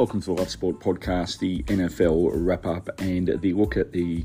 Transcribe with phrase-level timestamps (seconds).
[0.00, 4.24] welcome to the Love Sport podcast, the NFL wrap up, and the look at the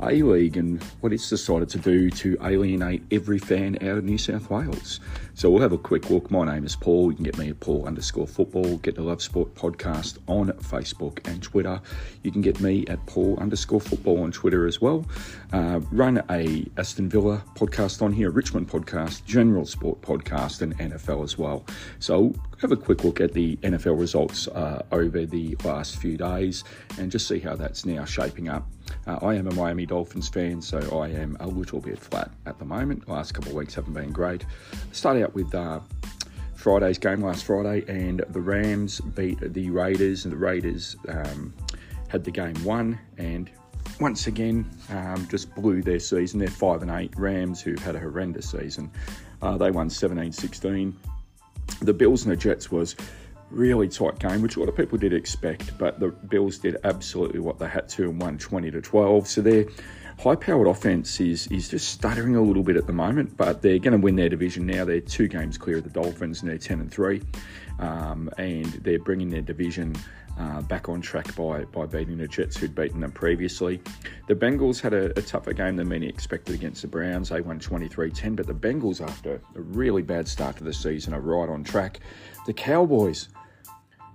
[0.00, 4.18] a League and what it's decided to do to alienate every fan out of New
[4.18, 4.98] South Wales.
[5.34, 6.28] So we'll have a quick look.
[6.30, 7.12] My name is Paul.
[7.12, 8.78] You can get me at Paul underscore football.
[8.78, 11.80] Get the Love Sport podcast on Facebook and Twitter.
[12.24, 15.06] You can get me at Paul underscore football on Twitter as well.
[15.52, 21.22] Uh, run a Aston Villa podcast on here, Richmond podcast, General Sport podcast, and NFL
[21.22, 21.64] as well.
[22.00, 26.62] So have a quick look at the NFL results uh, over the last few days
[26.96, 28.66] and just see how that's now shaping up.
[29.06, 32.60] Uh, I am a Miami Dolphins fan, so I am a little bit flat at
[32.60, 33.04] the moment.
[33.06, 34.44] The last couple of weeks haven't been great.
[34.92, 35.80] Starting out with uh,
[36.54, 41.52] Friday's game last Friday, and the Rams beat the Raiders, and the Raiders um,
[42.06, 43.50] had the game won, and
[44.00, 46.38] once again um, just blew their season.
[46.38, 47.12] They're five and eight.
[47.16, 48.88] Rams, who've had a horrendous season,
[49.42, 50.94] uh, they won 17-16.
[51.82, 52.96] The Bills and the Jets was
[53.50, 57.40] really tight game, which a lot of people did expect, but the Bills did absolutely
[57.40, 59.28] what they had to and won 20 to 12.
[59.28, 59.66] So their
[60.18, 63.78] high powered offense is is just stuttering a little bit at the moment, but they're
[63.78, 64.84] going to win their division now.
[64.84, 67.22] They're two games clear of the Dolphins and they're 10 and 3.
[67.78, 69.96] Um, and they're bringing their division
[70.38, 73.80] uh, back on track by, by beating the Jets, who'd beaten them previously.
[74.28, 77.28] The Bengals had a, a tougher game than many expected against the Browns.
[77.28, 81.14] They won 23 10, but the Bengals, after a really bad start to the season,
[81.14, 82.00] are right on track.
[82.46, 83.28] The Cowboys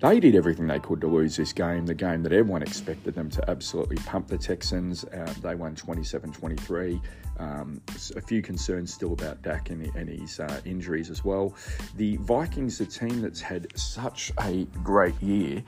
[0.00, 3.28] they did everything they could to lose this game, the game that everyone expected them
[3.30, 5.04] to absolutely pump the Texans.
[5.04, 7.00] Uh, they won 27 23.
[7.38, 7.80] Um,
[8.16, 11.54] a few concerns still about Dak and, and his uh, injuries as well.
[11.96, 15.62] The Vikings, the team that's had such a great year,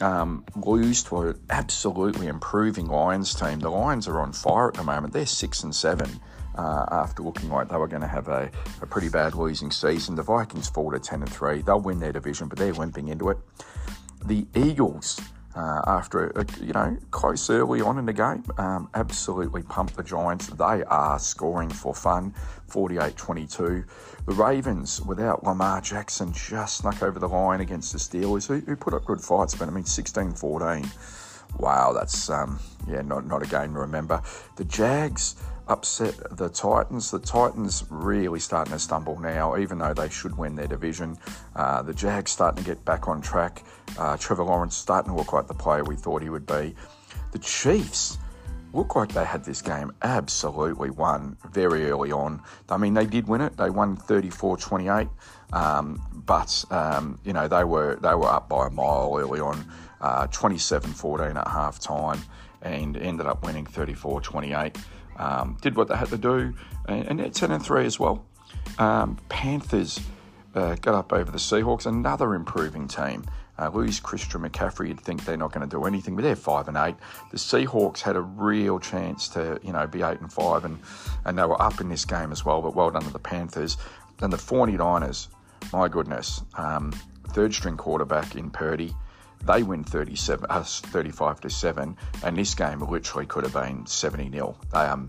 [0.00, 3.60] um, lose to an absolutely improving Lions team.
[3.60, 5.12] The Lions are on fire at the moment.
[5.12, 6.20] They're six and seven
[6.56, 8.50] uh, after looking like they were going to have a,
[8.82, 10.14] a, pretty bad losing season.
[10.14, 11.62] The Vikings fall to 10 and 3.
[11.62, 13.38] They'll win their division, but they're limping into it.
[14.24, 15.20] The Eagles,
[15.60, 20.46] uh, after you know close early on in the game, um, absolutely pumped the Giants.
[20.46, 22.34] They are scoring for fun,
[22.70, 23.84] 48-22.
[24.26, 28.76] The Ravens, without Lamar Jackson, just snuck over the line against the Steelers, who, who
[28.76, 31.58] put up good fights, but I mean 16-14.
[31.58, 34.22] Wow, that's um, yeah, not not a game to remember.
[34.56, 35.36] The Jags
[35.70, 37.10] upset the Titans.
[37.10, 41.16] The Titans really starting to stumble now, even though they should win their division.
[41.54, 43.62] Uh, the Jags starting to get back on track.
[43.98, 46.74] Uh, Trevor Lawrence starting to look like the player we thought he would be.
[47.32, 48.18] The Chiefs
[48.72, 52.42] look like they had this game absolutely won very early on.
[52.68, 53.56] I mean, they did win it.
[53.56, 55.08] They won 34-28,
[55.52, 59.64] um, but um, you know they were they were up by a mile early on,
[60.00, 62.20] uh, 27-14 at half time,
[62.62, 64.76] and ended up winning 34-28
[65.20, 66.54] um, did what they had to do,
[66.88, 68.24] and, and they're 10 and 3 as well.
[68.78, 70.00] Um, Panthers
[70.54, 73.24] uh, got up over the Seahawks, another improving team.
[73.58, 76.66] Uh, lose Christian McCaffrey, you'd think they're not going to do anything, but they're five
[76.66, 76.96] and eight.
[77.30, 80.78] The Seahawks had a real chance to, you know, be eight and five, and
[81.26, 82.62] and they were up in this game as well.
[82.62, 83.76] But well done to the Panthers.
[84.22, 85.28] And the 49ers,
[85.74, 86.92] my goodness, um,
[87.28, 88.94] third string quarterback in Purdy.
[89.46, 94.30] They win 37, uh, 35 to 7, and this game literally could have been 70
[94.30, 94.56] 0.
[94.72, 95.08] They um,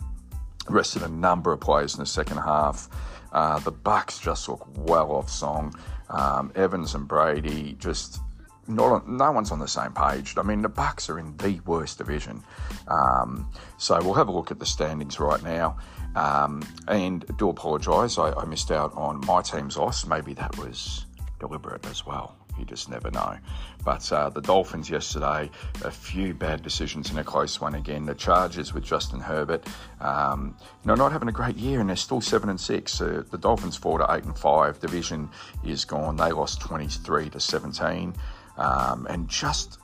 [0.70, 2.90] rested a number of players in the second half.
[3.32, 5.74] Uh, the Bucks just look well off song.
[6.10, 8.20] Um, Evans and Brady just
[8.68, 10.36] not no one's on the same page.
[10.38, 12.44] I mean, the Bucks are in the worst division.
[12.88, 15.78] Um, so we'll have a look at the standings right now.
[16.16, 20.06] Um, and do apologise, I, I, missed out on my team's loss.
[20.06, 21.06] Maybe that was
[21.40, 22.36] deliberate as well.
[22.58, 23.38] You just never know.
[23.84, 25.50] But uh, the Dolphins yesterday,
[25.84, 28.06] a few bad decisions in a close one again.
[28.06, 29.68] The Chargers with Justin Herbert,
[30.00, 33.02] um, you know, not having a great year, and they're still seven and six.
[33.02, 34.80] Uh, the Dolphins fall to eight and five.
[34.80, 35.30] Division
[35.64, 36.16] is gone.
[36.18, 38.14] They lost twenty three to seventeen,
[38.58, 39.80] um, and just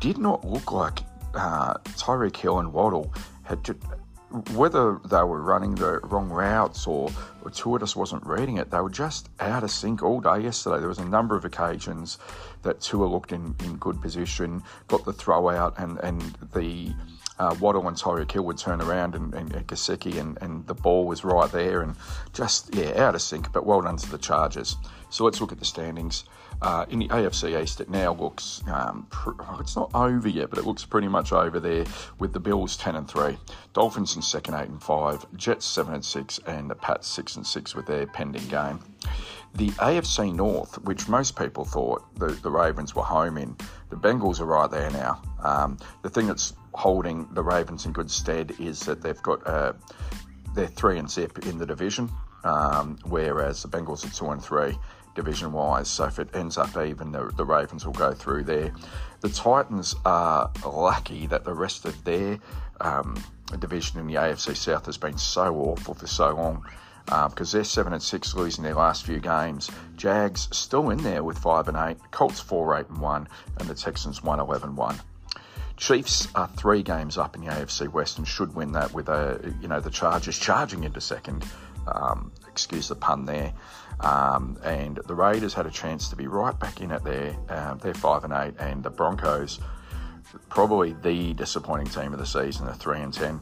[0.00, 1.00] did not look like
[1.34, 3.12] uh, Tyreek Hill and Waddle
[3.42, 3.62] had.
[3.64, 3.78] Just,
[4.54, 7.10] whether they were running the wrong routes or,
[7.42, 10.78] or Tua just wasn't reading it, they were just out of sync all day yesterday.
[10.78, 12.18] There was a number of occasions
[12.62, 16.20] that Tua looked in, in good position, got the throw out, and, and
[16.52, 16.92] the
[17.38, 20.74] uh, Waddle and Tyreek Hill would turn around and, and, and Gesicki and, and the
[20.74, 21.94] ball was right there and
[22.32, 24.76] just, yeah, out of sync, but well done to the Chargers.
[25.10, 26.24] So let's look at the standings.
[26.62, 30.58] Uh, in the AFC East, it now looks um, pr- it's not over yet, but
[30.58, 31.84] it looks pretty much over there
[32.18, 33.36] with the Bills ten and three,
[33.74, 37.46] Dolphins in second eight and five, Jets seven and six, and the Pats six and
[37.46, 38.80] six with their pending game.
[39.54, 43.56] The AFC North, which most people thought the, the Ravens were home in,
[43.88, 45.22] the Bengals are right there now.
[45.42, 49.72] Um, the thing that's holding the Ravens in good stead is that they've got uh,
[50.54, 52.10] they're three and zip in the division,
[52.44, 54.76] um, whereas the Bengals are two and three.
[55.16, 55.88] Division wise.
[55.88, 58.72] So if it ends up even, the, the Ravens will go through there.
[59.20, 62.38] The Titans are lucky that the rest of their
[62.80, 63.20] um,
[63.58, 66.64] division in the AFC South has been so awful for so long.
[67.08, 69.70] Uh, because they're seven and six, losing their last few games.
[69.94, 71.98] Jags still in there with five and eight.
[72.10, 73.28] Colts four eight and one,
[73.58, 74.96] and the Texans one eleven one.
[75.76, 79.54] Chiefs are three games up in the AFC West and should win that with a
[79.60, 81.44] you know the Chargers charging into second.
[81.86, 83.52] Um, excuse the pun there.
[84.00, 87.36] Um, and the Raiders had a chance to be right back in at there.
[87.50, 89.60] Um, they're five and eight, and the Broncos,
[90.48, 93.40] probably the disappointing team of the season, are three and ten.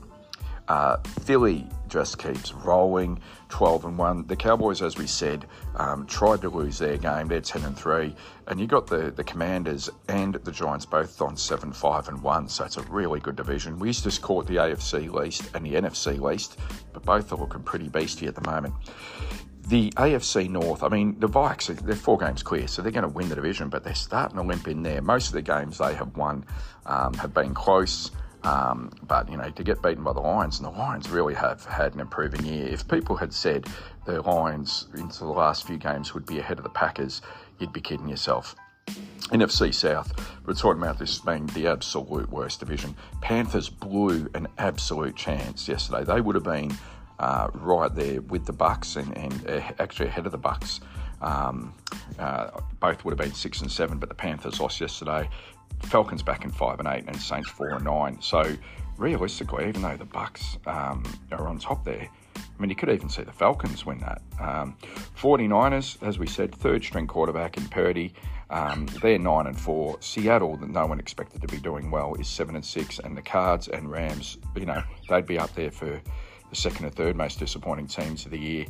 [0.69, 3.21] Uh, Philly just keeps rolling,
[3.51, 4.27] 12 and 1.
[4.27, 5.47] The Cowboys, as we said,
[5.77, 7.29] um, tried to lose their game.
[7.29, 8.15] They're 10 and 3.
[8.49, 12.49] And you got the, the Commanders and the Giants both on 7 5 and 1.
[12.49, 13.79] So it's a really good division.
[13.79, 16.59] We just caught the AFC least and the NFC least,
[16.93, 18.75] but both are looking pretty beastie at the moment.
[19.69, 23.09] The AFC North, I mean, the Vikes, they're four games clear, so they're going to
[23.09, 25.01] win the division, but they're starting to limp in there.
[25.01, 26.45] Most of the games they have won
[26.85, 28.11] um, have been close.
[28.45, 31.65] Um, but you know, to get beaten by the Lions, and the Lions really have
[31.65, 32.67] had an improving year.
[32.67, 33.67] If people had said
[34.05, 37.23] the Lions into the last few games would be ahead of the Packers,
[37.59, 38.55] you'd be kidding yourself.
[39.31, 40.13] NFC South,
[40.45, 42.95] we're talking about this being the absolute worst division.
[43.23, 46.05] Panthers blew an absolute chance yesterday.
[46.05, 46.77] They would have been
[47.19, 50.81] uh, right there with the Bucks and, and uh, actually ahead of the Bucks.
[51.21, 51.75] Um,
[52.19, 52.51] uh,
[52.81, 55.29] both would have been six and seven, but the Panthers lost yesterday.
[55.83, 58.21] Falcons back in five and eight, and Saints four and nine.
[58.21, 58.57] So
[58.97, 61.03] realistically, even though the Bucks um,
[61.33, 64.23] are on top there, I mean, you could even see the Falcons win that.
[64.41, 64.77] Um,
[65.21, 68.15] 49ers, as we said, third string quarterback in Purdy.
[68.51, 69.97] Um, they're nine and four.
[70.01, 73.01] Seattle, that no one expected to be doing well, is seven and six.
[73.01, 76.01] And the Cards and Rams, you know, they'd be up there for
[76.51, 78.67] the second or third most disappointing teams of the year.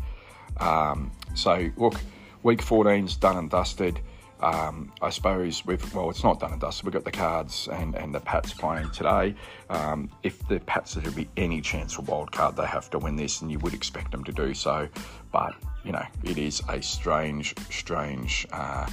[0.59, 2.01] Um, so look,
[2.45, 3.99] week 14's done and dusted.
[4.41, 6.85] Um, I suppose we've well, it's not done and dusted.
[6.85, 9.35] We've got the cards and, and the Pats playing today.
[9.71, 12.99] Um, if the Pats are to be any chance for wild card, they have to
[12.99, 14.89] win this, and you would expect them to do so.
[15.33, 18.89] But you know, it is a strange, strange uh,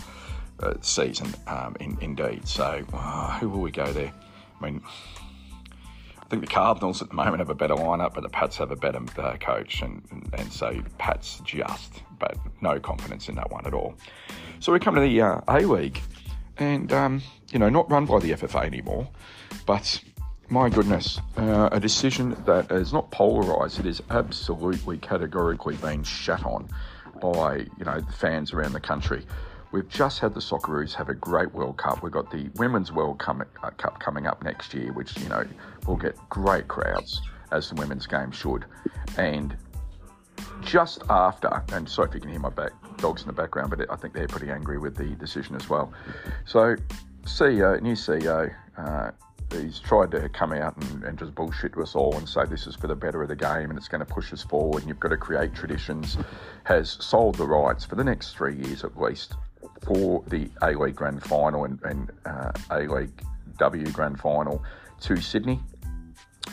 [0.62, 2.48] uh, season um, in, indeed.
[2.48, 4.14] So, uh, who will we go there?
[4.60, 4.82] I mean,
[6.32, 8.76] think the Cardinals at the moment have a better lineup, but the Pats have a
[8.76, 13.68] better uh, coach, and, and, and so Pats just, but no confidence in that one
[13.68, 13.96] at all.
[14.62, 16.00] So we come to the uh, A League,
[16.58, 19.10] and um, you know, not run by the FFA anymore,
[19.66, 20.02] but
[20.48, 23.80] my goodness, uh, a decision that is not polarised.
[23.80, 26.70] It is absolutely categorically being shut on
[27.22, 29.26] by you know the fans around the country.
[29.72, 32.04] We've just had the Socceroos have a great World Cup.
[32.04, 35.46] We've got the Women's World uh, Cup coming up next year, which you know
[35.88, 37.22] will get great crowds
[37.52, 38.66] as the women's game should,
[39.18, 39.56] and
[40.62, 43.90] just after, and sorry if you can hear my back, dogs in the background, but
[43.90, 45.94] I think they're pretty angry with the decision as well.
[46.46, 46.76] So,
[47.24, 49.12] CEO, new CEO, uh,
[49.52, 52.68] he's tried to come out and, and, just bullshit to us all and say this
[52.68, 54.88] is for the better of the game and it's going to push us forward and
[54.88, 56.18] you've got to create traditions.
[56.64, 59.36] Has sold the rights for the next three years at least
[59.86, 63.24] for the A League Grand Final and, and uh, A League
[63.58, 64.64] W Grand Final
[65.02, 65.60] to Sydney.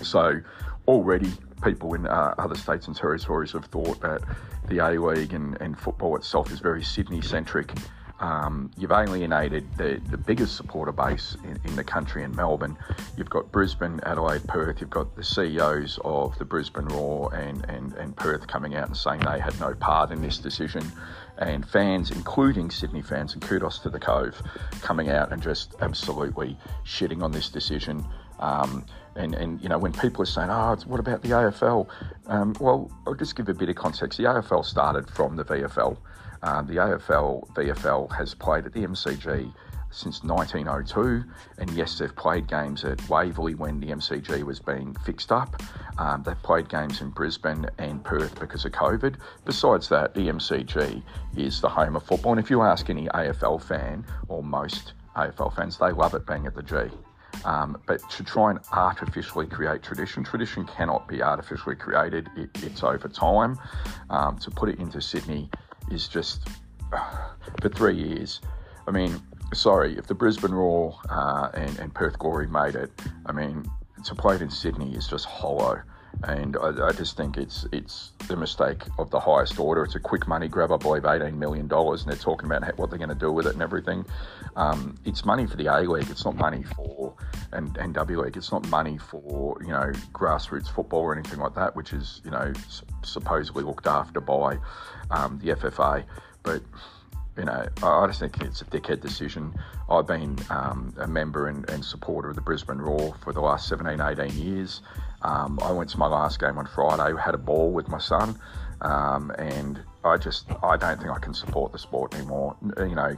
[0.03, 0.41] So
[0.87, 1.33] already
[1.63, 4.23] people in uh, other states and territories have thought that
[4.69, 7.73] the A League and, and football itself is very Sydney centric.
[8.21, 12.77] Um, you've alienated the, the biggest supporter base in, in, the country in Melbourne.
[13.17, 14.81] You've got Brisbane, Adelaide, Perth.
[14.81, 18.97] You've got the CEOs of the Brisbane Roar and, and, and Perth coming out and
[18.97, 20.83] saying they had no part in this decision.
[21.39, 24.43] And fans, including Sydney fans, and kudos to the Cove,
[24.83, 28.05] coming out and just absolutely shitting on this decision.
[28.41, 31.89] Um, and, and you know when people are saying, "Oh, what about the AFL?"
[32.27, 34.19] Um, well, I'll just give a bit of context.
[34.19, 35.97] The AFL started from the VFL.
[36.43, 39.53] Um, the AFL VFL has played at the MCG
[39.91, 41.25] since 1902,
[41.59, 45.61] and yes, they've played games at Waverley when the MCG was being fixed up.
[45.99, 49.17] Um, they've played games in Brisbane and Perth because of COVID.
[49.45, 51.03] Besides that, the MCG
[51.37, 55.55] is the home of football, and if you ask any AFL fan or most AFL
[55.55, 56.77] fans, they love it being at the G.
[57.45, 62.29] Um, but to try and artificially create tradition, tradition cannot be artificially created.
[62.37, 63.59] It, it's over time.
[64.11, 65.51] Um, to put it into Sydney
[65.91, 66.49] is just
[66.93, 67.29] uh,
[67.61, 68.41] for three years.
[68.87, 69.21] I mean,
[69.55, 72.91] sorry, if the Brisbane Roar uh, and, and Perth Glory made it,
[73.27, 73.65] I mean,
[74.05, 75.83] to play it in Sydney is just hollow
[76.25, 79.85] and I, I, just think it's it's the mistake of the highest order.
[79.85, 82.91] It's a quick money grab, I believe, eighteen million dollars, and they're talking about what
[82.91, 84.05] they're going to do with it and everything.
[84.57, 86.11] Um, it's money for the A League.
[86.11, 87.15] It's not money for
[87.53, 88.37] and, and W League.
[88.37, 92.33] It's not money for you know grassroots football or anything like that, which is you
[92.33, 92.53] know
[93.05, 94.59] supposedly looked after by
[95.11, 96.05] um, the FFA.
[96.43, 96.63] But
[97.39, 99.55] you know, I just think it's a dickhead decision.
[99.89, 103.69] I've been um, a member and, and, supporter of the Brisbane Roar for the last
[103.69, 104.83] 17, 18 years.
[105.23, 108.39] Um, I went to my last game on Friday, had a ball with my son,
[108.81, 112.57] um, and I just I don't think I can support the sport anymore.
[112.77, 113.17] You know,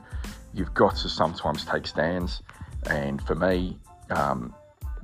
[0.53, 2.43] you've got to sometimes take stands,
[2.89, 3.79] and for me,
[4.11, 4.55] um,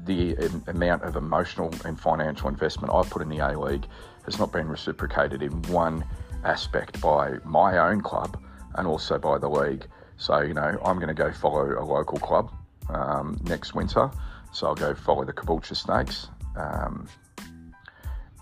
[0.05, 0.37] the
[0.69, 3.87] amount of emotional and financial investment I've put in the A League
[4.25, 6.05] has not been reciprocated in one
[6.45, 8.39] aspect by my own club
[8.77, 9.87] and also by the league.
[10.17, 12.53] So, you know, I'm going to go follow a local club
[12.89, 14.11] um, next winter.
[14.53, 16.29] So I'll go follow the Caboolture Snakes.
[16.57, 17.09] Um,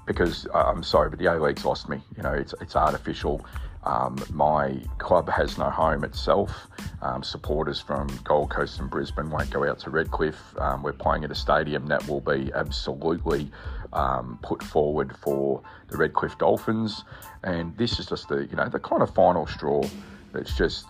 [0.07, 2.00] because I'm sorry, but the A League's lost me.
[2.17, 3.45] You know, it's, it's artificial.
[3.85, 6.69] Um, my club has no home itself.
[7.03, 10.59] Um, supporters from Gold Coast and Brisbane won't go out to Redcliffe.
[10.59, 13.50] Um, we're playing at a stadium that will be absolutely
[13.93, 17.05] um, put forward for the Redcliffe Dolphins,
[17.43, 19.83] and this is just the you know the kind of final straw.
[20.37, 20.87] It's just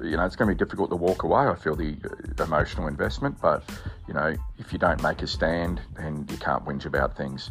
[0.00, 1.46] you know it's going to be difficult to walk away.
[1.46, 3.68] I feel the uh, emotional investment, but
[4.06, 7.50] you know if you don't make a stand, then you can't whinge about things.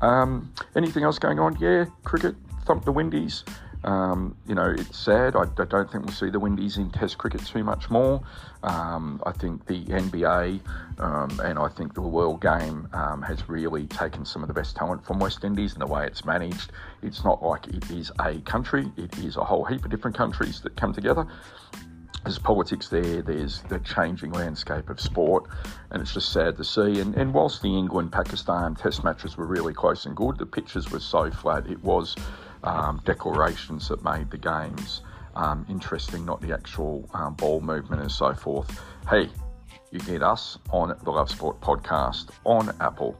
[0.00, 1.56] Um, anything else going on?
[1.60, 2.34] Yeah, cricket
[2.64, 3.44] thumped the Windies.
[3.84, 5.36] Um, you know, it's sad.
[5.36, 8.22] I, I, don't think we'll see the Windies in Test cricket too much more.
[8.62, 10.60] Um, I think the NBA
[10.98, 14.74] um, and I think the World Game um, has really taken some of the best
[14.74, 16.72] talent from West Indies and the way it's managed.
[17.02, 20.62] It's not like it is a country, it is a whole heap of different countries
[20.62, 21.26] that come together
[22.24, 25.44] there's politics there, there's the changing landscape of sport,
[25.90, 27.00] and it's just sad to see.
[27.00, 30.90] And, and whilst the England Pakistan test matches were really close and good, the pitches
[30.90, 32.16] were so flat, it was
[32.64, 35.02] um, declarations that made the games
[35.36, 38.80] um, interesting, not the actual um, ball movement and so forth.
[39.08, 39.28] Hey,
[39.90, 43.16] you get us on the Love Sport podcast on Apple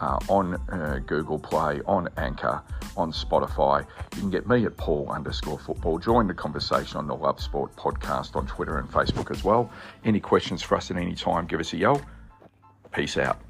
[0.00, 2.62] uh, on uh, Google Play, on Anchor,
[2.96, 3.86] on Spotify.
[4.14, 5.98] You can get me at Paul underscore football.
[5.98, 9.70] Join the conversation on the Love Sport podcast on Twitter and Facebook as well.
[10.04, 12.00] Any questions for us at any time, give us a yell.
[12.92, 13.40] Peace out.